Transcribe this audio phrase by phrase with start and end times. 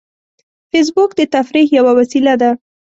[0.71, 2.51] فېسبوک د تفریح یوه وسیله ده